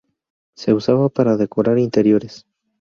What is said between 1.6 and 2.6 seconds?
interiores.